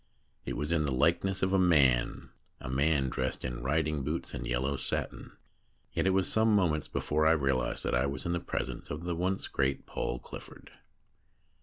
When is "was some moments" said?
6.09-6.87